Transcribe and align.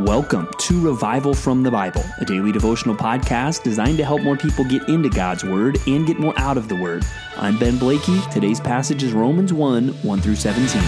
Welcome 0.00 0.50
to 0.58 0.78
Revival 0.78 1.32
from 1.32 1.62
the 1.62 1.70
Bible, 1.70 2.04
a 2.18 2.26
daily 2.26 2.52
devotional 2.52 2.94
podcast 2.94 3.62
designed 3.62 3.96
to 3.96 4.04
help 4.04 4.20
more 4.20 4.36
people 4.36 4.62
get 4.62 4.86
into 4.90 5.08
God's 5.08 5.42
Word 5.42 5.78
and 5.86 6.06
get 6.06 6.18
more 6.18 6.38
out 6.38 6.58
of 6.58 6.68
the 6.68 6.76
Word. 6.76 7.02
I'm 7.38 7.58
Ben 7.58 7.78
Blakey. 7.78 8.20
Today's 8.30 8.60
passage 8.60 9.02
is 9.02 9.14
Romans 9.14 9.54
1 9.54 9.88
1 9.88 10.20
through 10.20 10.36
17. 10.36 10.82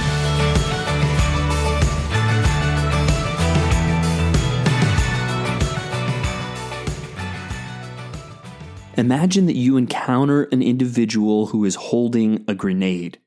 Imagine 8.99 9.47
that 9.47 9.57
you 9.57 9.79
encounter 9.79 10.43
an 10.53 10.61
individual 10.61 11.47
who 11.47 11.65
is 11.65 11.77
holding 11.77 12.45
a 12.47 12.55
grenade. 12.55 13.19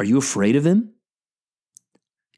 Are 0.00 0.04
you 0.04 0.18
afraid 0.18 0.56
of 0.56 0.66
him? 0.66 0.94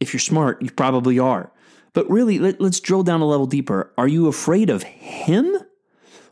If 0.00 0.12
you're 0.12 0.21
smart, 0.21 0.61
you 0.61 0.71
probably 0.71 1.18
are. 1.18 1.50
But 1.93 2.08
really, 2.11 2.39
let, 2.39 2.61
us 2.61 2.80
drill 2.80 3.03
down 3.03 3.21
a 3.21 3.26
level 3.26 3.46
deeper. 3.46 3.93
Are 3.98 4.08
you 4.08 4.29
afraid 4.29 4.71
of 4.71 4.82
him 4.85 5.57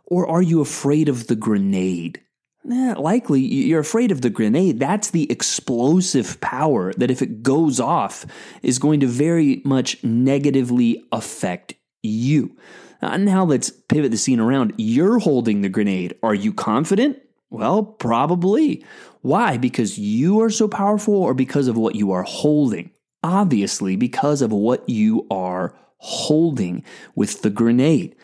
or 0.06 0.26
are 0.26 0.42
you 0.42 0.60
afraid 0.60 1.08
of 1.08 1.26
the 1.26 1.36
grenade? 1.36 2.22
Eh, 2.70 2.94
likely 2.98 3.40
you're 3.40 3.80
afraid 3.80 4.10
of 4.10 4.20
the 4.20 4.30
grenade. 4.30 4.78
That's 4.78 5.10
the 5.10 5.30
explosive 5.30 6.40
power 6.40 6.92
that, 6.94 7.10
if 7.10 7.22
it 7.22 7.42
goes 7.42 7.80
off, 7.80 8.26
is 8.62 8.78
going 8.78 9.00
to 9.00 9.06
very 9.06 9.62
much 9.64 10.02
negatively 10.04 11.02
affect 11.12 11.74
you. 12.02 12.56
Uh, 13.00 13.16
now 13.16 13.44
let's 13.44 13.70
pivot 13.70 14.10
the 14.10 14.16
scene 14.16 14.40
around. 14.40 14.74
You're 14.76 15.18
holding 15.18 15.62
the 15.62 15.68
grenade. 15.68 16.16
Are 16.22 16.34
you 16.34 16.52
confident? 16.52 17.18
Well, 17.50 17.82
probably. 17.82 18.84
Why? 19.22 19.56
Because 19.56 19.98
you 19.98 20.40
are 20.42 20.50
so 20.50 20.68
powerful 20.68 21.14
or 21.14 21.32
because 21.32 21.68
of 21.68 21.76
what 21.76 21.94
you 21.94 22.12
are 22.12 22.24
holding? 22.24 22.90
Obviously, 23.22 23.96
because 23.96 24.42
of 24.42 24.52
what 24.52 24.88
you 24.88 25.26
are 25.30 25.74
holding 25.98 26.84
with 27.14 27.42
the 27.42 27.50
grenade. 27.50 28.14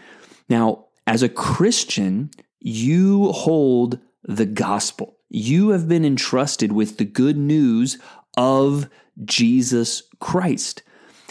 Now, 0.48 0.87
as 1.06 1.23
a 1.23 1.28
Christian, 1.28 2.31
you 2.61 3.33
hold 3.33 3.98
the 4.22 4.47
gospel. 4.47 5.17
You 5.28 5.70
have 5.70 5.89
been 5.89 6.05
entrusted 6.05 6.72
with 6.72 6.97
the 6.97 7.05
good 7.05 7.37
news 7.37 7.98
of 8.37 8.89
Jesus 9.25 10.03
Christ. 10.20 10.83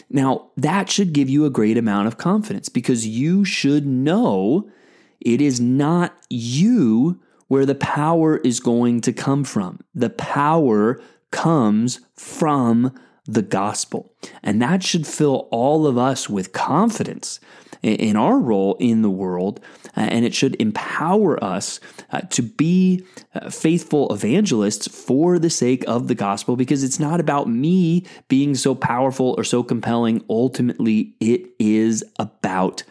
Now, 0.10 0.52
that 0.58 0.90
should 0.90 1.14
give 1.14 1.30
you 1.30 1.46
a 1.46 1.50
great 1.50 1.78
amount 1.78 2.08
of 2.08 2.18
confidence 2.18 2.70
because 2.70 3.08
you 3.08 3.46
should 3.46 3.86
know 3.86 4.70
it 5.22 5.42
is 5.42 5.60
not 5.60 6.16
you 6.30 7.20
where 7.48 7.66
the 7.66 7.76
power 7.76 8.38
is 8.38 8.60
going 8.60 9.02
to 9.02 9.14
come 9.14 9.44
from. 9.44 9.80
The 9.96 10.10
power 10.10 11.02
comes 11.32 12.02
from 12.16 12.94
the 13.26 13.42
gospel. 13.42 14.14
And 14.42 14.62
that 14.62 14.84
should 14.84 15.08
fill 15.08 15.48
all 15.52 15.88
of 15.88 15.98
us 15.98 16.30
with 16.30 16.54
confidence 16.54 17.40
in 17.84 18.16
our 18.16 18.40
role 18.40 18.76
in 18.80 19.02
the 19.02 19.10
world, 19.10 19.60
uh, 19.98 20.02
and 20.02 20.24
it 20.24 20.34
should 20.34 20.56
empower 20.56 21.42
us 21.44 21.82
uh, 22.12 22.22
to 22.22 22.42
be 22.42 23.06
uh, 23.36 23.50
faithful 23.50 24.14
evangelists 24.14 24.88
for 24.88 25.38
the 25.38 25.50
sake 25.50 25.84
of 25.86 26.08
the 26.08 26.16
gospel 26.16 26.56
because 26.56 26.84
it's 26.84 27.00
not 27.00 27.20
about 27.20 27.50
me 27.50 28.06
being 28.30 28.56
so 28.56 28.74
powerful 28.74 29.36
or 29.38 29.44
so 29.44 29.64
compelling. 29.64 30.24
Ultimately, 30.30 31.14
it 31.20 31.50
is 31.60 32.06
about 32.18 32.84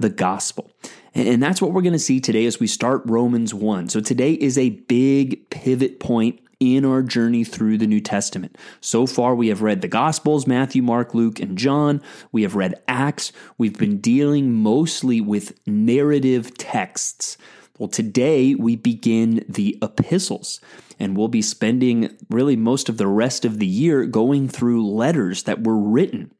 the 0.00 0.10
gospel. 0.10 0.70
And 1.14 1.42
that's 1.42 1.60
what 1.60 1.72
we're 1.72 1.82
going 1.82 1.92
to 1.92 1.98
see 1.98 2.20
today 2.20 2.46
as 2.46 2.60
we 2.60 2.66
start 2.66 3.02
Romans 3.04 3.52
1. 3.52 3.88
So 3.88 4.00
today 4.00 4.32
is 4.34 4.56
a 4.56 4.70
big 4.70 5.48
pivot 5.50 6.00
point 6.00 6.40
in 6.60 6.84
our 6.84 7.02
journey 7.02 7.42
through 7.42 7.78
the 7.78 7.86
New 7.86 8.00
Testament. 8.00 8.56
So 8.80 9.06
far, 9.06 9.34
we 9.34 9.48
have 9.48 9.62
read 9.62 9.80
the 9.80 9.88
Gospels 9.88 10.46
Matthew, 10.46 10.82
Mark, 10.82 11.14
Luke, 11.14 11.40
and 11.40 11.56
John. 11.56 12.02
We 12.30 12.42
have 12.42 12.54
read 12.54 12.80
Acts. 12.86 13.32
We've 13.56 13.76
been 13.76 13.98
dealing 13.98 14.52
mostly 14.52 15.20
with 15.22 15.58
narrative 15.66 16.56
texts. 16.58 17.38
Well, 17.78 17.88
today 17.88 18.54
we 18.54 18.76
begin 18.76 19.42
the 19.48 19.78
epistles, 19.80 20.60
and 20.98 21.16
we'll 21.16 21.28
be 21.28 21.40
spending 21.40 22.14
really 22.28 22.54
most 22.54 22.90
of 22.90 22.98
the 22.98 23.06
rest 23.06 23.46
of 23.46 23.58
the 23.58 23.66
year 23.66 24.04
going 24.04 24.48
through 24.48 24.86
letters 24.86 25.44
that 25.44 25.64
were 25.64 25.78
written 25.78 26.30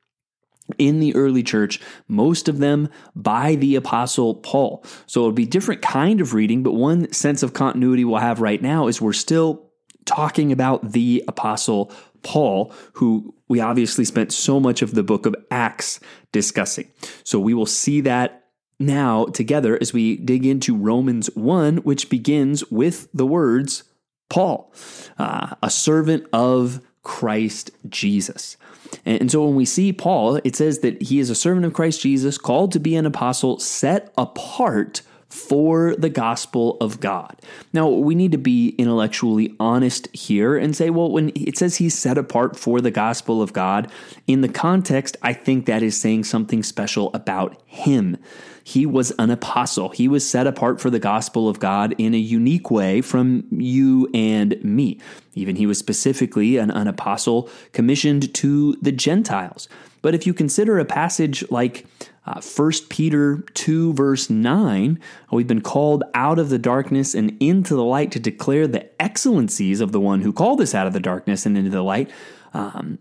in 0.77 1.00
the 1.00 1.15
early 1.16 1.43
church, 1.43 1.81
most 2.09 2.47
of 2.47 2.59
them 2.59 2.91
by 3.16 3.55
the 3.55 3.75
apostle 3.75 4.34
Paul. 4.34 4.84
So 5.06 5.21
it'll 5.21 5.33
be 5.33 5.47
different 5.47 5.81
kind 5.81 6.21
of 6.21 6.34
reading, 6.34 6.62
but 6.62 6.75
one 6.75 7.11
sense 7.11 7.43
of 7.43 7.55
continuity 7.55 8.05
we'll 8.05 8.21
have 8.21 8.41
right 8.41 8.61
now 8.61 8.87
is 8.87 9.00
we're 9.00 9.15
still 9.15 9.70
talking 10.10 10.50
about 10.50 10.91
the 10.91 11.22
Apostle 11.28 11.93
Paul, 12.22 12.72
who 12.94 13.32
we 13.47 13.60
obviously 13.60 14.04
spent 14.04 14.32
so 14.32 14.59
much 14.59 14.82
of 14.82 14.94
the 14.94 15.04
book 15.04 15.25
of 15.25 15.37
Acts 15.53 16.00
discussing. 16.32 16.91
So 17.22 17.38
we 17.38 17.54
will 17.54 17.65
see 17.65 18.00
that 18.00 18.48
now 18.81 19.26
together 19.26 19.78
as 19.81 19.93
we 19.93 20.16
dig 20.16 20.44
into 20.44 20.76
Romans 20.76 21.28
1, 21.37 21.78
which 21.78 22.10
begins 22.10 22.69
with 22.72 23.09
the 23.15 23.26
words 23.26 23.84
Paul, 24.28 24.72
uh, 25.16 25.54
a 25.62 25.71
servant 25.71 26.27
of 26.32 26.81
Christ 27.03 27.71
Jesus. 27.88 28.56
And 29.04 29.31
so 29.31 29.44
when 29.44 29.54
we 29.54 29.65
see 29.65 29.92
Paul, 29.92 30.41
it 30.42 30.56
says 30.56 30.81
that 30.81 31.00
he 31.03 31.21
is 31.21 31.31
a 31.31 31.37
servant 31.37 31.66
of 31.66 31.72
Christ 31.72 32.03
Jesus, 32.03 32.37
called 32.37 32.72
to 32.72 32.81
be 32.81 32.97
an 32.97 33.06
apostle, 33.06 33.60
set 33.60 34.12
apart 34.19 35.03
for 35.31 35.95
the 35.97 36.09
gospel 36.09 36.77
of 36.81 37.01
God. 37.01 37.41
Now, 37.73 37.89
we 37.89 38.15
need 38.15 38.33
to 38.33 38.39
be 38.39 38.71
intellectually 38.71 39.55
honest 39.61 40.09
here 40.15 40.57
and 40.57 40.77
say, 40.77 40.91
well, 40.91 41.11
when 41.11 41.31
it 41.37 41.57
says 41.57 41.77
he's 41.77 41.97
set 41.97 42.19
apart 42.19 42.59
for 42.59 42.81
the 42.81 42.91
gospel 42.91 43.41
of 43.41 43.53
God, 43.53 43.91
in 44.27 44.41
the 44.41 44.49
context, 44.49 45.17
I 45.23 45.33
think 45.33 45.67
that 45.67 45.83
is 45.83 45.99
saying 45.99 46.25
something 46.25 46.63
special 46.65 47.11
about 47.15 47.63
him. 47.65 48.17
He 48.65 48.87
was 48.87 49.13
an 49.13 49.31
apostle. 49.31 49.89
He 49.91 50.09
was 50.09 50.29
set 50.29 50.47
apart 50.47 50.81
for 50.81 50.91
the 50.91 50.99
gospel 50.99 51.49
of 51.49 51.61
God 51.61 51.95
in 51.97 52.13
a 52.13 52.19
unique 52.19 52.71
way 52.71 53.01
from 53.01 53.45
you 53.51 54.11
and 54.13 54.63
me. 54.65 55.01
Even 55.35 55.57
he 55.57 55.67
was 55.67 55.79
specifically 55.79 56.57
an, 56.57 56.71
an 56.71 56.87
apostle 56.87 57.49
commissioned 57.73 58.35
to 58.35 58.77
the 58.83 58.93
Gentiles. 58.93 59.69
But 60.03 60.15
if 60.15 60.27
you 60.27 60.35
consider 60.35 60.79
a 60.79 60.85
passage 60.85 61.49
like 61.51 61.87
uh, 62.27 62.41
1 62.41 62.73
Peter 62.91 63.39
2, 63.55 63.95
verse 63.95 64.29
9, 64.29 64.99
we've 65.33 65.47
been 65.47 65.63
called 65.63 66.05
out 66.15 66.39
of 66.39 66.51
the 66.51 66.59
darkness 66.59 67.15
and 67.15 67.37
into 67.41 67.75
the 67.75 67.85
light 67.85 68.13
to 68.13 68.21
declare 68.21 68.67
the 68.67 68.91
excellencies 69.01 69.81
of 69.81 69.93
the 69.93 70.01
one 70.01 70.21
who 70.21 70.33
called 70.33 70.61
us 70.61 70.75
out 70.75 70.87
of 70.87 70.93
the 70.93 71.01
darkness 71.01 71.47
and 71.47 71.57
into 71.57 71.71
the 71.71 71.83
light. 71.83 72.11
Um, 72.53 72.99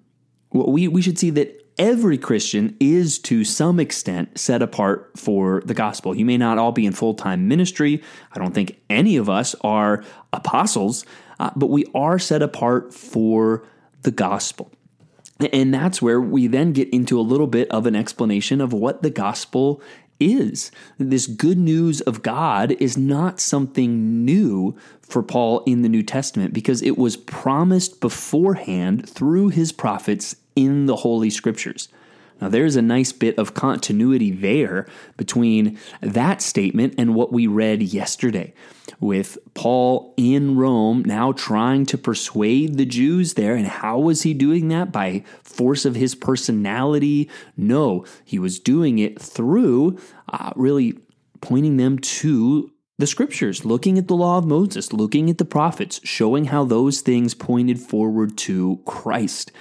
we, 0.52 0.88
we 0.88 1.02
should 1.02 1.20
see 1.20 1.30
that 1.32 1.60
every 1.78 2.18
Christian 2.18 2.76
is 2.80 3.20
to 3.20 3.44
some 3.44 3.80
extent 3.80 4.40
set 4.40 4.62
apart 4.62 5.12
for 5.18 5.62
the 5.66 5.74
gospel. 5.74 6.16
You 6.16 6.26
may 6.26 6.38
not 6.38 6.58
all 6.58 6.72
be 6.72 6.86
in 6.86 6.94
full 6.94 7.14
time 7.14 7.48
ministry. 7.48 8.02
I 8.32 8.40
don't 8.40 8.54
think 8.54 8.80
any 8.90 9.18
of 9.18 9.30
us 9.30 9.54
are 9.62 10.04
apostles, 10.32 11.06
uh, 11.40 11.52
but 11.56 11.68
we 11.68 11.86
are 11.94 12.20
set 12.20 12.42
apart 12.42 12.94
for 12.94 13.66
the 14.02 14.12
gospel. 14.12 14.72
And 15.40 15.74
that's 15.74 16.02
where 16.02 16.20
we 16.20 16.48
then 16.48 16.74
get 16.74 16.90
into 16.90 17.20
a 17.20 17.22
little 17.22 17.48
bit 17.48 17.70
of 17.72 17.86
an 17.86 17.96
explanation 17.96 18.60
of 18.60 18.74
what 18.74 19.02
the 19.02 19.10
gospel 19.10 19.82
is. 20.20 20.70
This 20.98 21.28
good 21.28 21.58
news 21.58 22.02
of 22.02 22.22
God 22.22 22.74
is 22.74 22.98
not 22.98 23.40
something 23.40 24.26
new 24.26 24.76
for 25.02 25.24
Paul 25.24 25.64
in 25.66 25.82
the 25.82 25.90
New 25.90 26.04
Testament 26.04 26.54
because 26.54 26.82
it 26.82 26.98
was 26.98 27.16
promised 27.16 28.02
beforehand 28.02 29.10
through 29.10 29.50
his 29.50 29.72
prophets 29.72 30.36
in 30.56 30.88
the 30.88 30.98
Holy 30.98 31.30
Scriptures. 31.30 31.88
Now, 32.42 32.50
there's 32.50 32.76
a 32.76 32.82
nice 32.82 33.12
bit 33.12 33.38
of 33.38 33.54
continuity 33.54 34.32
there 34.32 34.88
between 35.18 35.78
that 36.02 36.42
statement 36.42 36.96
and 36.98 37.16
what 37.16 37.34
we 37.34 37.48
read 37.48 37.82
yesterday, 37.82 38.54
with 39.00 39.38
Paul 39.54 40.14
in 40.18 40.58
Rome 40.58 41.04
now 41.06 41.32
trying 41.32 41.86
to 41.88 41.98
persuade 41.98 42.78
the 42.78 42.86
Jews 42.86 43.36
there. 43.36 43.56
And 43.56 43.68
how 43.68 44.00
was 44.00 44.24
he 44.24 44.34
doing 44.34 44.68
that? 44.70 44.92
By 44.92 45.24
force 45.44 45.86
of 45.86 45.96
his 45.96 46.16
personality? 46.16 47.30
No, 47.56 48.06
he 48.26 48.40
was 48.40 48.60
doing 48.60 49.00
it 49.00 49.22
through 49.22 50.00
uh, 50.28 50.52
really 50.56 51.00
pointing 51.42 51.78
them 51.78 52.00
to 52.00 52.72
the 52.98 53.08
scriptures, 53.08 53.64
looking 53.64 53.98
at 53.98 54.08
the 54.10 54.16
law 54.16 54.38
of 54.38 54.46
Moses, 54.46 54.92
looking 54.92 55.30
at 55.30 55.38
the 55.38 55.46
prophets, 55.46 56.02
showing 56.04 56.46
how 56.46 56.66
those 56.66 57.00
things 57.00 57.34
pointed 57.34 57.80
forward 57.80 58.38
to 58.40 58.82
Christ. 58.86 59.54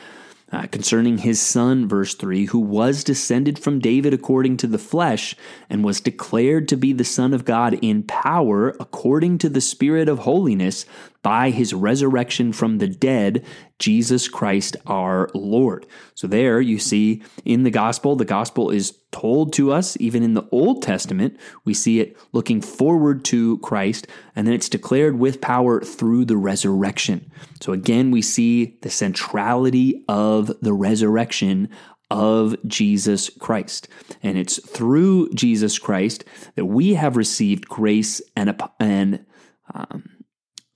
Uh, 0.50 0.66
concerning 0.68 1.18
his 1.18 1.38
son, 1.42 1.86
verse 1.86 2.14
3, 2.14 2.46
who 2.46 2.58
was 2.58 3.04
descended 3.04 3.58
from 3.58 3.80
David 3.80 4.14
according 4.14 4.56
to 4.56 4.66
the 4.66 4.78
flesh, 4.78 5.36
and 5.68 5.84
was 5.84 6.00
declared 6.00 6.66
to 6.68 6.76
be 6.76 6.94
the 6.94 7.04
Son 7.04 7.34
of 7.34 7.44
God 7.44 7.78
in 7.82 8.02
power 8.02 8.74
according 8.80 9.36
to 9.38 9.50
the 9.50 9.60
Spirit 9.60 10.08
of 10.08 10.20
holiness 10.20 10.86
by 11.22 11.50
his 11.50 11.74
resurrection 11.74 12.52
from 12.52 12.78
the 12.78 12.86
dead, 12.86 13.44
Jesus 13.78 14.28
Christ 14.28 14.76
our 14.86 15.28
Lord. 15.34 15.86
So, 16.14 16.26
there 16.26 16.60
you 16.60 16.78
see 16.78 17.22
in 17.44 17.64
the 17.64 17.70
gospel, 17.70 18.16
the 18.16 18.24
gospel 18.24 18.70
is 18.70 18.98
told 19.10 19.52
to 19.54 19.72
us, 19.72 19.96
even 20.00 20.22
in 20.22 20.34
the 20.34 20.48
Old 20.50 20.82
Testament. 20.82 21.36
We 21.64 21.74
see 21.74 22.00
it 22.00 22.16
looking 22.32 22.60
forward 22.60 23.24
to 23.26 23.58
Christ, 23.58 24.06
and 24.36 24.46
then 24.46 24.54
it's 24.54 24.68
declared 24.68 25.18
with 25.18 25.40
power 25.40 25.80
through 25.80 26.24
the 26.24 26.36
resurrection. 26.36 27.30
So, 27.60 27.72
again, 27.72 28.10
we 28.10 28.22
see 28.22 28.78
the 28.82 28.90
centrality 28.90 30.04
of 30.08 30.52
the 30.60 30.72
resurrection 30.72 31.68
of 32.10 32.56
Jesus 32.66 33.30
Christ. 33.38 33.88
And 34.22 34.38
it's 34.38 34.64
through 34.66 35.30
Jesus 35.34 35.78
Christ 35.78 36.24
that 36.54 36.64
we 36.64 36.94
have 36.94 37.16
received 37.16 37.68
grace 37.68 38.22
and, 38.34 38.60
and 38.80 39.26
um, 39.74 40.17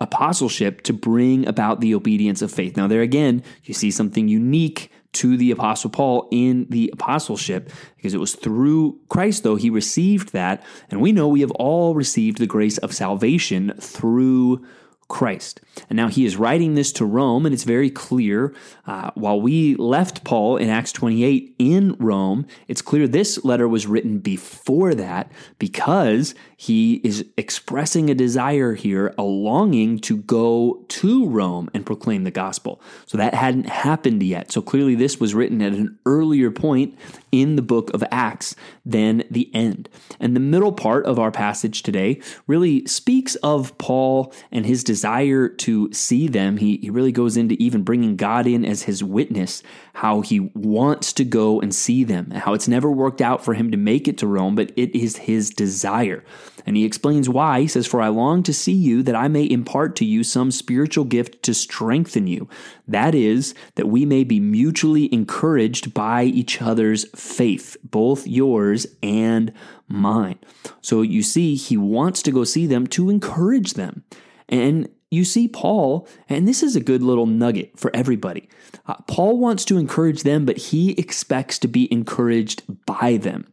apostleship 0.02 0.82
to 0.82 0.92
bring 0.92 1.46
about 1.46 1.80
the 1.80 1.94
obedience 1.94 2.42
of 2.42 2.52
faith. 2.52 2.76
Now, 2.76 2.88
there 2.88 3.02
again, 3.02 3.42
you 3.64 3.72
see 3.72 3.90
something 3.90 4.28
unique 4.28 4.90
to 5.12 5.36
the 5.36 5.50
Apostle 5.50 5.90
Paul 5.90 6.28
in 6.30 6.66
the 6.70 6.90
apostleship 6.92 7.70
because 7.96 8.14
it 8.14 8.20
was 8.20 8.34
through 8.34 8.98
Christ, 9.08 9.42
though, 9.42 9.56
he 9.56 9.70
received 9.70 10.32
that. 10.32 10.64
And 10.90 11.00
we 11.00 11.12
know 11.12 11.28
we 11.28 11.42
have 11.42 11.50
all 11.52 11.94
received 11.94 12.38
the 12.38 12.46
grace 12.46 12.78
of 12.78 12.94
salvation 12.94 13.74
through 13.78 14.64
Christ. 15.12 15.60
And 15.90 15.96
now 15.98 16.08
he 16.08 16.24
is 16.24 16.38
writing 16.38 16.74
this 16.74 16.90
to 16.92 17.04
Rome, 17.04 17.44
and 17.44 17.52
it's 17.52 17.64
very 17.64 17.90
clear. 17.90 18.54
Uh, 18.86 19.10
while 19.14 19.38
we 19.38 19.74
left 19.74 20.24
Paul 20.24 20.56
in 20.56 20.70
Acts 20.70 20.90
28 20.90 21.54
in 21.58 21.96
Rome, 21.98 22.46
it's 22.66 22.80
clear 22.80 23.06
this 23.06 23.44
letter 23.44 23.68
was 23.68 23.86
written 23.86 24.20
before 24.20 24.94
that 24.94 25.30
because 25.58 26.34
he 26.56 26.94
is 27.04 27.26
expressing 27.36 28.08
a 28.08 28.14
desire 28.14 28.72
here, 28.72 29.14
a 29.18 29.22
longing 29.22 29.98
to 29.98 30.16
go 30.16 30.82
to 30.88 31.28
Rome 31.28 31.68
and 31.74 31.84
proclaim 31.84 32.24
the 32.24 32.30
gospel. 32.30 32.80
So 33.04 33.18
that 33.18 33.34
hadn't 33.34 33.68
happened 33.68 34.22
yet. 34.22 34.50
So 34.50 34.62
clearly, 34.62 34.94
this 34.94 35.20
was 35.20 35.34
written 35.34 35.60
at 35.60 35.74
an 35.74 35.98
earlier 36.06 36.50
point 36.50 36.98
in 37.30 37.56
the 37.56 37.62
book 37.62 37.92
of 37.92 38.02
Acts 38.10 38.56
than 38.86 39.24
the 39.30 39.54
end. 39.54 39.90
And 40.18 40.34
the 40.34 40.40
middle 40.40 40.72
part 40.72 41.04
of 41.04 41.18
our 41.18 41.30
passage 41.30 41.82
today 41.82 42.20
really 42.46 42.86
speaks 42.86 43.34
of 43.36 43.76
Paul 43.76 44.32
and 44.50 44.64
his 44.64 44.82
desire 44.82 45.01
to 45.02 45.92
see 45.92 46.28
them. 46.28 46.56
He, 46.56 46.78
he 46.78 46.90
really 46.90 47.12
goes 47.12 47.36
into 47.36 47.60
even 47.62 47.82
bringing 47.82 48.16
God 48.16 48.46
in 48.46 48.64
as 48.64 48.82
his 48.82 49.02
witness, 49.02 49.62
how 49.94 50.20
he 50.20 50.50
wants 50.54 51.12
to 51.14 51.24
go 51.24 51.60
and 51.60 51.74
see 51.74 52.04
them, 52.04 52.30
how 52.30 52.54
it's 52.54 52.68
never 52.68 52.90
worked 52.90 53.20
out 53.20 53.44
for 53.44 53.54
him 53.54 53.70
to 53.70 53.76
make 53.76 54.08
it 54.08 54.18
to 54.18 54.26
Rome, 54.26 54.54
but 54.54 54.72
it 54.76 54.94
is 54.96 55.16
his 55.16 55.50
desire. 55.50 56.24
And 56.64 56.76
he 56.76 56.84
explains 56.84 57.28
why. 57.28 57.60
He 57.60 57.68
says, 57.68 57.86
For 57.86 58.00
I 58.00 58.08
long 58.08 58.42
to 58.44 58.52
see 58.52 58.72
you 58.72 59.02
that 59.02 59.16
I 59.16 59.28
may 59.28 59.48
impart 59.48 59.96
to 59.96 60.04
you 60.04 60.22
some 60.22 60.50
spiritual 60.50 61.04
gift 61.04 61.42
to 61.44 61.54
strengthen 61.54 62.26
you. 62.26 62.48
That 62.86 63.14
is, 63.14 63.54
that 63.74 63.88
we 63.88 64.06
may 64.06 64.24
be 64.24 64.40
mutually 64.40 65.12
encouraged 65.12 65.92
by 65.92 66.24
each 66.24 66.62
other's 66.62 67.08
faith, 67.18 67.76
both 67.82 68.26
yours 68.26 68.86
and 69.02 69.52
mine. 69.88 70.38
So 70.80 71.02
you 71.02 71.22
see, 71.22 71.56
he 71.56 71.76
wants 71.76 72.22
to 72.22 72.30
go 72.30 72.44
see 72.44 72.66
them 72.66 72.86
to 72.88 73.10
encourage 73.10 73.74
them. 73.74 74.04
And 74.48 74.88
you 75.10 75.24
see 75.24 75.46
Paul, 75.46 76.08
and 76.28 76.48
this 76.48 76.62
is 76.62 76.74
a 76.74 76.80
good 76.80 77.02
little 77.02 77.26
nugget 77.26 77.78
for 77.78 77.94
everybody. 77.94 78.48
Uh, 78.86 78.94
Paul 79.06 79.38
wants 79.38 79.64
to 79.66 79.76
encourage 79.76 80.22
them, 80.22 80.46
but 80.46 80.56
he 80.56 80.92
expects 80.92 81.58
to 81.60 81.68
be 81.68 81.92
encouraged 81.92 82.62
by 82.86 83.18
them. 83.18 83.52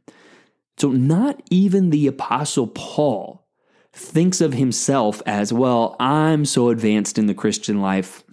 So, 0.77 0.91
not 0.91 1.43
even 1.51 1.89
the 1.89 2.07
Apostle 2.07 2.67
Paul 2.67 3.45
thinks 3.91 4.39
of 4.39 4.53
himself 4.53 5.21
as, 5.25 5.51
well, 5.51 5.97
I'm 5.99 6.45
so 6.45 6.69
advanced 6.69 7.17
in 7.17 7.25
the 7.25 7.33
Christian 7.33 7.81
life. 7.81 8.23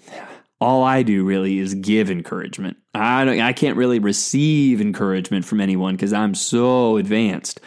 All 0.60 0.84
I 0.84 1.02
do 1.02 1.24
really 1.24 1.58
is 1.58 1.74
give 1.74 2.08
encouragement. 2.08 2.76
I, 2.94 3.40
I 3.40 3.52
can't 3.52 3.76
really 3.76 3.98
receive 3.98 4.80
encouragement 4.80 5.44
from 5.44 5.60
anyone 5.60 5.96
because 5.96 6.12
I'm 6.12 6.34
so 6.34 6.96
advanced. 6.96 7.60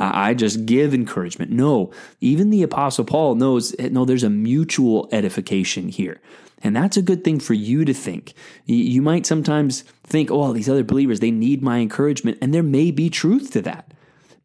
Uh, 0.00 0.10
I 0.14 0.32
just 0.32 0.64
give 0.64 0.94
encouragement. 0.94 1.50
No, 1.50 1.92
even 2.22 2.48
the 2.48 2.62
Apostle 2.62 3.04
Paul 3.04 3.34
knows, 3.34 3.78
no, 3.78 4.06
there's 4.06 4.24
a 4.24 4.30
mutual 4.30 5.10
edification 5.12 5.90
here. 5.90 6.22
And 6.62 6.74
that's 6.74 6.96
a 6.96 7.02
good 7.02 7.22
thing 7.22 7.38
for 7.38 7.52
you 7.52 7.84
to 7.84 7.92
think. 7.92 8.32
You 8.64 9.02
might 9.02 9.26
sometimes 9.26 9.82
think, 10.02 10.30
oh, 10.30 10.54
these 10.54 10.70
other 10.70 10.84
believers, 10.84 11.20
they 11.20 11.30
need 11.30 11.62
my 11.62 11.80
encouragement. 11.80 12.38
And 12.40 12.54
there 12.54 12.62
may 12.62 12.90
be 12.90 13.10
truth 13.10 13.50
to 13.52 13.60
that. 13.62 13.92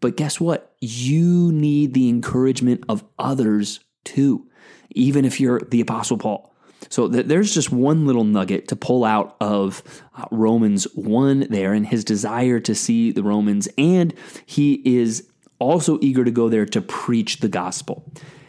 But 0.01 0.17
guess 0.17 0.41
what? 0.41 0.75
You 0.81 1.53
need 1.53 1.93
the 1.93 2.09
encouragement 2.09 2.83
of 2.89 3.05
others 3.17 3.79
too, 4.03 4.49
even 4.91 5.23
if 5.23 5.39
you're 5.39 5.61
the 5.61 5.79
Apostle 5.79 6.17
Paul. 6.17 6.53
So 6.89 7.09
th- 7.09 7.27
there's 7.27 7.53
just 7.53 7.71
one 7.71 8.05
little 8.05 8.25
nugget 8.25 8.67
to 8.67 8.75
pull 8.75 9.05
out 9.05 9.37
of 9.39 9.81
uh, 10.17 10.25
Romans 10.31 10.83
1 10.95 11.47
there 11.49 11.71
and 11.71 11.87
his 11.87 12.03
desire 12.03 12.59
to 12.59 12.75
see 12.75 13.13
the 13.13 13.23
Romans. 13.23 13.69
And 13.77 14.13
he 14.45 14.81
is 14.85 15.29
also 15.59 15.99
eager 16.01 16.23
to 16.23 16.31
go 16.31 16.49
there 16.49 16.65
to 16.65 16.81
preach 16.81 17.37
the 17.37 17.47
gospel. 17.47 18.03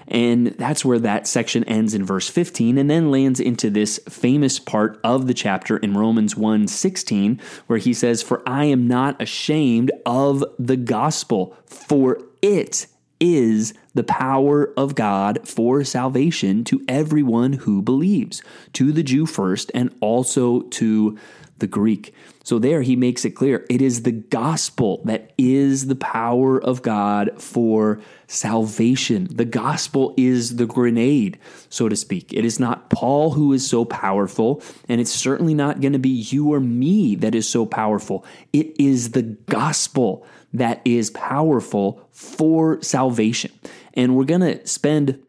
And 0.08 0.49
that's 0.58 0.85
where 0.85 1.00
that 1.00 1.26
section 1.26 1.64
ends 1.64 1.93
in 1.93 2.05
verse 2.05 2.29
15 2.29 2.79
and 2.79 2.88
then 2.88 3.11
lands 3.11 3.41
into 3.41 3.70
this 3.70 3.99
famous 4.08 4.58
part 4.58 5.00
of 5.03 5.26
the 5.26 5.35
chapter 5.35 5.76
in 5.76 5.94
Romans 5.94 6.37
1:16 6.37 7.41
where 7.67 7.79
he 7.79 7.93
says 7.93 8.23
for 8.23 8.43
I 8.49 8.67
am 8.67 8.87
not 8.87 9.20
ashamed 9.20 9.91
of 10.05 10.44
the 10.58 10.76
gospel 10.76 11.56
for 11.67 12.20
it 12.41 12.87
is 13.19 13.75
the 13.94 14.05
power 14.05 14.73
of 14.76 14.94
God 14.94 15.47
for 15.49 15.82
salvation 15.85 16.64
to 16.64 16.85
everyone 16.87 17.55
who 17.55 17.81
believes, 17.81 18.43
to 18.75 18.93
the 18.93 19.03
Jew 19.03 19.26
first 19.26 19.70
and 19.75 19.94
also 20.00 20.61
to 20.61 21.19
the 21.58 21.67
Greek. 21.67 22.14
So 22.44 22.58
there 22.58 22.82
he 22.82 22.97
makes 22.97 23.25
it 23.25 23.31
clear 23.31 23.67
it 23.69 23.82
is 23.82 24.03
the 24.03 24.12
gospel 24.12 25.03
that 25.05 25.32
is 25.37 25.87
the 25.87 25.97
power 25.97 26.62
of 26.62 26.82
God 26.82 27.43
for 27.43 28.00
salvation. 28.26 29.29
The 29.31 29.44
gospel 29.44 30.14
is 30.17 30.56
the 30.56 30.67
grenade, 30.67 31.38
so 31.69 31.88
to 31.88 31.97
speak. 31.97 32.32
It 32.32 32.44
is 32.44 32.61
not 32.61 32.91
Paul 32.91 33.32
who 33.32 33.53
is 33.53 33.69
so 33.69 33.85
powerful, 33.85 34.62
and 34.88 35.00
it's 35.00 35.12
certainly 35.12 35.55
not 35.55 35.81
going 35.81 35.93
to 35.93 35.99
be 35.99 36.08
you 36.08 36.53
or 36.53 36.61
me 36.61 37.17
that 37.17 37.35
is 37.35 37.49
so 37.49 37.67
powerful. 37.67 38.25
It 38.53 38.79
is 38.81 39.11
the 39.11 39.23
gospel 39.23 40.26
that 40.53 40.81
is 40.85 41.11
powerful 41.11 42.08
for 42.12 42.81
salvation. 42.82 43.53
And 43.94 44.17
we're 44.17 44.25
going 44.25 44.41
to 44.41 44.67
spend 44.67 45.23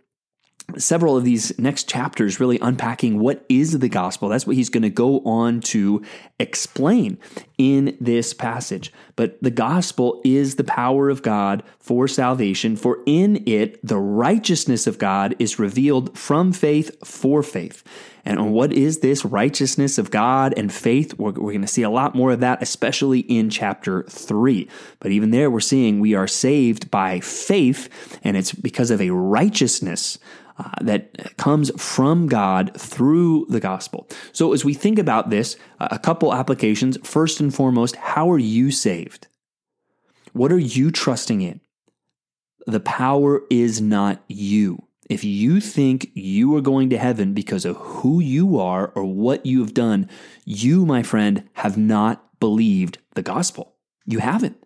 several 0.76 1.16
of 1.16 1.24
these 1.24 1.58
next 1.58 1.88
chapters 1.90 2.40
really 2.40 2.60
unpacking 2.62 3.20
what 3.20 3.46
is 3.48 3.78
the 3.80 3.90
gospel. 3.90 4.30
That's 4.30 4.46
what 4.46 4.56
he's 4.56 4.70
going 4.70 4.84
to 4.84 4.90
go 4.90 5.22
on 5.22 5.62
to 5.62 6.04
explain 6.40 7.18
in 7.58 7.98
this 8.00 8.34
passage. 8.34 8.92
But 9.16 9.42
the 9.42 9.52
gospel 9.52 10.22
is 10.24 10.56
the 10.56 10.64
power 10.64 11.10
of 11.10 11.24
God 11.24 11.64
for 11.80 12.08
salvation, 12.08 12.76
for 12.76 13.00
in 13.06 13.44
it 13.48 13.86
the 13.86 13.98
righteousness 13.98 14.88
of 14.88 15.00
God 15.00 15.36
is 15.40 15.60
revealed 15.60 16.18
from 16.18 16.52
faith 16.52 16.96
for 17.06 17.42
faith. 17.42 17.84
And 18.28 18.52
what 18.52 18.74
is 18.74 19.00
this 19.00 19.24
righteousness 19.24 19.98
of 19.98 20.12
God 20.12 20.54
and 20.58 20.72
faith? 20.72 21.18
We're, 21.18 21.32
we're 21.32 21.54
going 21.54 21.62
to 21.62 21.68
see 21.68 21.84
a 21.84 21.90
lot 21.90 22.14
more 22.14 22.32
of 22.32 22.42
that, 22.42 22.62
especially 22.62 23.20
in 23.22 23.50
chapter 23.50 24.04
3. 24.04 24.68
But 25.00 25.12
even 25.12 25.32
there, 25.32 25.50
we're 25.50 25.62
seeing 25.62 26.02
we 26.02 26.14
are 26.14 26.28
saved 26.28 26.92
by 26.92 27.22
faith, 27.22 27.88
and 28.26 28.36
it's 28.36 28.52
because 28.52 28.92
of 28.92 29.02
a 29.02 29.12
righteousness 29.12 30.20
uh, 30.60 30.72
that 30.82 31.38
comes 31.38 31.70
from 31.80 32.28
God 32.28 32.72
through 32.76 33.46
the 33.48 33.60
gospel. 33.60 34.08
So, 34.32 34.54
as 34.54 34.66
we 34.66 34.74
think 34.74 34.98
about 34.98 35.30
this, 35.30 35.56
a 35.80 36.00
couple 36.00 36.34
applications. 36.34 36.98
First 37.04 37.40
and 37.40 37.47
foremost, 37.52 37.96
how 37.96 38.32
are 38.32 38.40
you 38.40 38.72
saved? 38.72 39.28
What 40.34 40.52
are 40.52 40.60
you 40.60 40.92
trusting 40.92 41.42
in? 41.42 41.62
The 42.66 42.80
power 42.80 43.42
is 43.50 43.82
not 43.82 44.24
you. 44.28 44.84
If 45.10 45.24
you 45.24 45.62
think 45.62 46.12
you 46.14 46.56
are 46.56 46.62
going 46.62 46.90
to 46.90 46.98
heaven 46.98 47.34
because 47.34 47.64
of 47.64 47.78
who 47.78 48.20
you 48.20 48.60
are 48.60 48.90
or 48.90 49.06
what 49.06 49.46
you 49.46 49.62
have 49.62 49.74
done, 49.74 50.10
you, 50.44 50.86
my 50.86 51.02
friend, 51.02 51.48
have 51.54 51.78
not 51.78 52.40
believed 52.40 52.98
the 53.16 53.22
gospel. 53.22 53.76
You 54.06 54.20
haven't. 54.20 54.62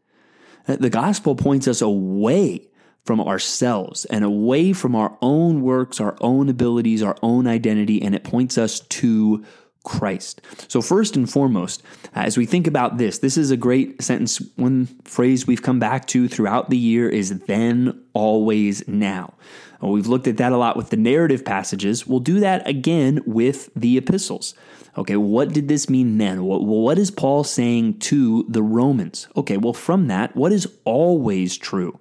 Uh, 0.68 0.78
the 0.78 0.90
gospel 0.90 1.36
points 1.36 1.68
us 1.68 1.82
away 1.82 2.68
from 3.06 3.20
ourselves 3.20 4.06
and 4.06 4.24
away 4.24 4.74
from 4.74 4.96
our 4.96 5.18
own 5.22 5.62
works, 5.62 6.00
our 6.00 6.16
own 6.22 6.50
abilities, 6.50 7.02
our 7.02 7.18
own 7.22 7.48
identity, 7.48 8.02
and 8.02 8.14
it 8.14 8.24
points 8.24 8.58
us 8.58 8.80
to 8.80 9.44
Christ. 9.84 10.42
So, 10.68 10.82
first 10.82 11.16
and 11.16 11.30
foremost, 11.30 11.82
as 12.14 12.38
we 12.38 12.46
think 12.46 12.68
about 12.68 12.98
this, 12.98 13.20
this 13.20 13.38
is 13.38 13.50
a 13.50 13.58
great 13.58 14.02
sentence. 14.02 14.42
One 14.56 14.88
phrase 15.06 15.48
we've 15.48 15.64
come 15.64 15.80
back 15.80 16.06
to 16.08 16.28
throughout 16.28 16.70
the 16.70 16.78
year 16.78 17.10
is 17.10 17.40
then, 17.42 18.04
always, 18.14 18.88
now. 18.88 19.34
Well, 19.82 19.92
we've 19.92 20.08
looked 20.08 20.28
at 20.28 20.38
that 20.38 20.52
a 20.52 20.58
lot 20.58 20.78
with 20.78 20.92
the 20.92 20.98
narrative 20.98 21.44
passages. 21.44 22.06
We'll 22.06 22.20
do 22.20 22.40
that 22.42 22.68
again 22.68 23.22
with 23.26 23.72
the 23.76 23.98
epistles. 23.98 24.54
Okay, 24.98 25.16
what 25.16 25.54
did 25.54 25.68
this 25.68 25.90
mean 25.90 26.18
then? 26.18 26.46
Well, 26.46 26.64
what 26.64 27.00
is 27.00 27.10
Paul 27.10 27.44
saying 27.44 28.00
to 28.00 28.46
the 28.50 28.62
Romans? 28.62 29.28
Okay, 29.36 29.58
well, 29.58 29.74
from 29.74 30.08
that, 30.08 30.36
what 30.36 30.52
is 30.52 30.68
always 30.84 31.58
true? 31.58 31.98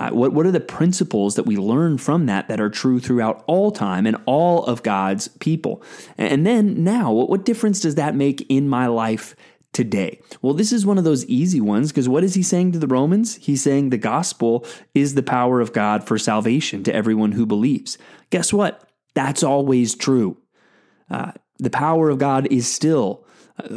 Uh, 0.00 0.10
what, 0.10 0.32
what 0.32 0.46
are 0.46 0.50
the 0.50 0.58
principles 0.58 1.34
that 1.34 1.44
we 1.44 1.58
learn 1.58 1.98
from 1.98 2.24
that 2.24 2.48
that 2.48 2.58
are 2.58 2.70
true 2.70 2.98
throughout 2.98 3.44
all 3.46 3.70
time 3.70 4.06
and 4.06 4.16
all 4.24 4.64
of 4.64 4.82
God's 4.82 5.28
people? 5.28 5.82
And 6.16 6.46
then 6.46 6.82
now, 6.82 7.12
what, 7.12 7.28
what 7.28 7.44
difference 7.44 7.80
does 7.80 7.96
that 7.96 8.16
make 8.16 8.46
in 8.48 8.66
my 8.66 8.86
life 8.86 9.36
today? 9.74 10.18
Well, 10.40 10.54
this 10.54 10.72
is 10.72 10.86
one 10.86 10.96
of 10.96 11.04
those 11.04 11.26
easy 11.26 11.60
ones 11.60 11.92
because 11.92 12.08
what 12.08 12.24
is 12.24 12.34
he 12.34 12.42
saying 12.42 12.72
to 12.72 12.78
the 12.78 12.86
Romans? 12.86 13.36
He's 13.36 13.62
saying 13.62 13.90
the 13.90 13.98
gospel 13.98 14.64
is 14.94 15.14
the 15.14 15.22
power 15.22 15.60
of 15.60 15.74
God 15.74 16.06
for 16.06 16.16
salvation 16.16 16.82
to 16.84 16.94
everyone 16.94 17.32
who 17.32 17.44
believes. 17.44 17.98
Guess 18.30 18.54
what? 18.54 18.82
That's 19.14 19.42
always 19.42 19.94
true. 19.94 20.38
Uh, 21.10 21.32
the 21.58 21.70
power 21.70 22.08
of 22.08 22.18
God 22.18 22.48
is 22.50 22.72
still 22.72 23.26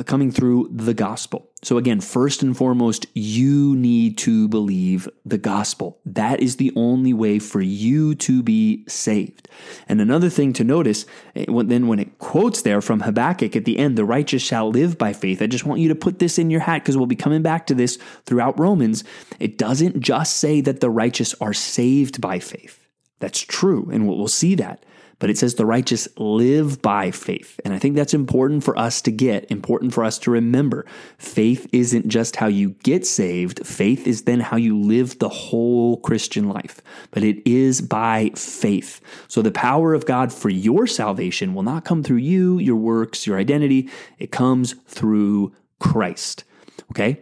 coming 0.06 0.32
through 0.32 0.70
the 0.72 0.94
gospel. 0.94 1.50
So, 1.62 1.78
again, 1.78 2.02
first 2.02 2.44
and 2.44 2.56
foremost, 2.56 3.06
you 3.13 3.75
need 3.75 4.18
to 4.20 4.48
believe 4.48 5.08
the 5.25 5.38
gospel. 5.38 6.00
That 6.06 6.42
is 6.42 6.58
the 6.58 6.74
only 6.75 7.13
way 7.13 7.40
for 7.40 7.62
you 7.62 8.16
to 8.16 8.44
be 8.44 8.84
saved. 8.88 9.48
And 9.88 10.02
another 10.02 10.30
thing 10.30 10.54
to 10.54 10.63
notice, 10.63 11.06
eh, 11.36 11.46
then 11.48 11.88
when 11.88 12.00
it 12.00 12.20
quotes 12.20 12.62
there 12.62 12.82
from 12.82 13.02
Habakkuk 13.02 13.56
at 13.56 13.66
the 13.66 13.80
end, 13.80 13.98
the 13.98 14.06
righteous 14.06 14.42
shall 14.42 14.70
live 14.70 14.98
by 14.98 15.13
faith. 15.13 15.42
I 15.42 15.48
just 15.48 15.66
want 15.66 15.80
you 15.80 15.88
to 15.90 15.96
put 15.96 16.20
this 16.20 16.38
in 16.38 16.50
your 16.50 16.62
hat 16.62 16.84
because 16.84 16.98
we'll 16.98 17.06
be 17.06 17.16
coming 17.16 17.42
back 17.42 17.68
to 17.68 17.75
this 17.75 17.98
throughout 18.25 18.60
Romans. 18.60 19.04
It 19.40 19.58
doesn't 19.58 20.02
just 20.02 20.38
say 20.38 20.62
that 20.62 20.82
the 20.82 20.90
righteous 20.90 21.34
are 21.40 21.54
saved 21.54 22.20
by 22.20 22.40
faith. 22.40 22.80
That's 23.20 23.40
true, 23.40 23.90
and 23.92 24.08
we'll 24.08 24.28
see 24.28 24.56
that 24.56 24.84
but 25.24 25.30
it 25.30 25.38
says 25.38 25.56
the 25.56 25.65
righteous 25.65 26.06
live 26.18 26.82
by 26.82 27.10
faith. 27.10 27.58
And 27.63 27.74
I 27.74 27.80
think 27.80 27.96
that's 27.96 28.13
important 28.13 28.62
for 28.62 28.77
us 28.77 29.01
to 29.03 29.10
get, 29.10 29.50
important 29.50 29.94
for 29.94 30.03
us 30.03 30.20
to 30.20 30.32
remember. 30.32 30.86
Faith 31.18 31.65
isn't 31.72 32.10
just 32.10 32.36
how 32.36 32.48
you 32.48 32.72
get 32.84 33.08
saved, 33.08 33.65
faith 33.65 34.06
is 34.06 34.24
then 34.24 34.42
how 34.42 34.58
you 34.58 34.77
live 34.77 35.20
the 35.20 35.30
whole 35.30 35.96
Christian 36.01 36.50
life. 36.50 36.82
But 37.12 37.24
it 37.24 37.42
is 37.50 37.80
by 37.80 38.32
faith. 38.36 39.00
So 39.30 39.42
the 39.42 39.50
power 39.50 39.94
of 39.94 40.06
God 40.06 40.34
for 40.34 40.50
your 40.50 40.88
salvation 40.88 41.53
will 41.53 41.63
not 41.63 41.86
come 41.86 42.03
through 42.03 42.18
you, 42.18 42.60
your 42.60 42.75
works, 42.75 43.25
your 43.25 43.39
identity. 43.39 43.89
It 44.20 44.30
comes 44.30 44.74
through 44.89 45.56
Christ. 45.80 46.44
Okay? 46.92 47.22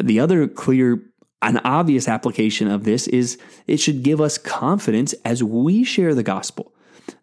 The 0.00 0.20
other 0.20 0.48
clear 0.48 1.02
an 1.42 1.58
obvious 1.58 2.08
application 2.08 2.68
of 2.68 2.84
this 2.84 3.06
is 3.08 3.36
it 3.66 3.76
should 3.76 4.02
give 4.02 4.22
us 4.22 4.38
confidence 4.38 5.12
as 5.22 5.44
we 5.44 5.84
share 5.84 6.14
the 6.14 6.22
gospel. 6.22 6.72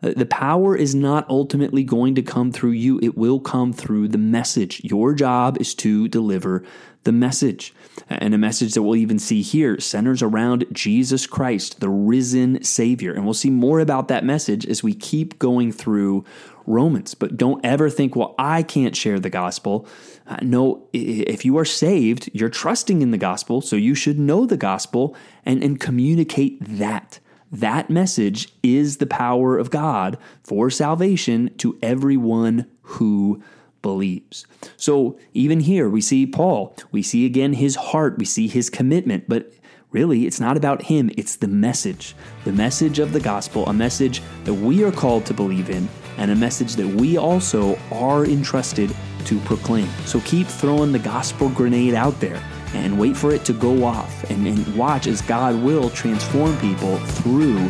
Uh, 0.03 0.13
the 0.15 0.25
power 0.25 0.75
is 0.75 0.93
not 0.93 1.27
ultimately 1.29 1.83
going 1.83 2.13
to 2.15 2.21
come 2.21 2.51
through 2.51 2.71
you, 2.71 2.99
it 3.01 3.17
will 3.17 3.39
come 3.39 3.71
through 3.71 4.07
the 4.09 4.17
message. 4.17 4.81
Your 4.83 5.13
job 5.13 5.59
is 5.61 5.73
to 5.75 6.07
deliver 6.07 6.63
the 7.03 7.11
message. 7.11 7.73
And 8.09 8.33
a 8.33 8.37
message 8.37 8.73
that 8.73 8.81
we'll 8.81 8.95
even 8.95 9.19
see 9.19 9.41
here 9.41 9.79
centers 9.79 10.21
around 10.21 10.65
Jesus 10.71 11.27
Christ, 11.27 11.79
the 11.79 11.89
risen 11.89 12.63
Savior. 12.63 13.13
And 13.13 13.25
we'll 13.25 13.33
see 13.33 13.49
more 13.49 13.79
about 13.79 14.07
that 14.07 14.23
message 14.23 14.65
as 14.65 14.83
we 14.83 14.93
keep 14.93 15.37
going 15.39 15.71
through 15.71 16.23
Romans. 16.65 17.13
But 17.13 17.35
don't 17.35 17.63
ever 17.65 17.89
think, 17.89 18.15
well, 18.15 18.35
I 18.39 18.63
can't 18.63 18.95
share 18.95 19.19
the 19.19 19.29
gospel. 19.29 19.85
Uh, 20.25 20.37
no, 20.41 20.87
if 20.93 21.43
you 21.43 21.57
are 21.57 21.65
saved, 21.65 22.29
you're 22.33 22.49
trusting 22.49 23.01
in 23.01 23.11
the 23.11 23.17
gospel, 23.17 23.59
so 23.61 23.75
you 23.75 23.95
should 23.95 24.17
know 24.17 24.45
the 24.45 24.57
gospel 24.57 25.15
and, 25.45 25.61
and 25.61 25.79
communicate 25.79 26.57
that. 26.61 27.19
That 27.53 27.91
message 27.91 28.51
is 28.63 28.97
the 28.97 29.05
power 29.05 29.59
of 29.59 29.69
God 29.69 30.17
for 30.43 30.71
salvation 30.71 31.55
to 31.57 31.77
everyone 31.83 32.65
who 32.81 33.43
believes. 33.83 34.47
So 34.75 35.19
even 35.35 35.59
here, 35.59 35.87
we 35.87 36.01
see 36.01 36.25
Paul, 36.25 36.75
we 36.91 37.03
see 37.03 37.27
again 37.27 37.53
his 37.53 37.75
heart, 37.75 38.17
we 38.17 38.25
see 38.25 38.47
his 38.47 38.71
commitment, 38.71 39.29
but 39.29 39.53
really 39.91 40.25
it's 40.25 40.39
not 40.39 40.57
about 40.57 40.81
him, 40.81 41.11
it's 41.15 41.35
the 41.35 41.47
message. 41.47 42.15
The 42.43 42.51
message 42.51 42.97
of 42.97 43.13
the 43.13 43.19
gospel, 43.19 43.67
a 43.67 43.73
message 43.73 44.23
that 44.45 44.53
we 44.55 44.83
are 44.83 44.91
called 44.91 45.27
to 45.27 45.33
believe 45.35 45.69
in, 45.69 45.87
and 46.17 46.31
a 46.31 46.35
message 46.35 46.75
that 46.77 46.87
we 46.87 47.17
also 47.17 47.77
are 47.91 48.25
entrusted 48.25 48.95
to 49.25 49.39
proclaim. 49.41 49.87
So 50.05 50.21
keep 50.21 50.47
throwing 50.47 50.91
the 50.91 50.97
gospel 50.97 51.49
grenade 51.49 51.93
out 51.93 52.19
there 52.19 52.43
and 52.73 52.97
wait 52.97 53.15
for 53.15 53.33
it 53.33 53.45
to 53.45 53.53
go 53.53 53.83
off 53.83 54.29
and, 54.29 54.47
and 54.47 54.75
watch 54.75 55.07
as 55.07 55.21
God 55.21 55.55
will 55.61 55.89
transform 55.89 56.57
people 56.59 56.97
through 56.97 57.69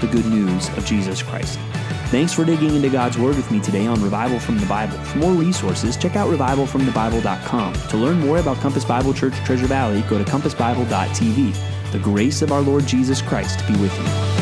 the 0.00 0.08
good 0.10 0.26
news 0.26 0.68
of 0.76 0.84
Jesus 0.84 1.22
Christ. 1.22 1.58
Thanks 2.08 2.32
for 2.32 2.44
digging 2.44 2.74
into 2.74 2.90
God's 2.90 3.18
Word 3.18 3.36
with 3.36 3.50
me 3.50 3.60
today 3.60 3.86
on 3.86 4.02
Revival 4.02 4.38
from 4.38 4.58
the 4.58 4.66
Bible. 4.66 4.96
For 4.98 5.18
more 5.18 5.32
resources, 5.32 5.96
check 5.96 6.16
out 6.16 6.28
revivalfromthebible.com. 6.30 7.74
To 7.74 7.96
learn 7.96 8.20
more 8.20 8.38
about 8.38 8.58
Compass 8.58 8.84
Bible 8.84 9.12
Church 9.12 9.34
Treasure 9.44 9.66
Valley, 9.66 10.02
go 10.02 10.18
to 10.18 10.24
compassbible.tv. 10.24 11.92
The 11.92 11.98
grace 11.98 12.42
of 12.42 12.52
our 12.52 12.60
Lord 12.60 12.86
Jesus 12.86 13.20
Christ 13.20 13.66
be 13.66 13.76
with 13.76 13.96
you. 13.98 14.33